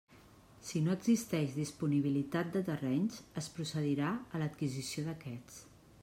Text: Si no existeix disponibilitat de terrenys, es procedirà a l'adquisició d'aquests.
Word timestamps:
Si 0.67 0.79
no 0.85 0.93
existeix 0.99 1.51
disponibilitat 1.57 2.49
de 2.55 2.63
terrenys, 2.69 3.19
es 3.41 3.49
procedirà 3.57 4.09
a 4.15 4.41
l'adquisició 4.45 5.05
d'aquests. 5.11 5.61